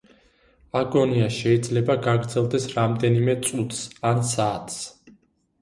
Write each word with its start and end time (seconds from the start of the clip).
აგონია 0.79 1.27
შეიძლება 1.35 1.97
გაგრძელდეს 2.07 2.65
რამდენიმე 2.79 3.37
წუთს 3.49 3.85
ან 4.13 4.25
საათს. 4.31 4.83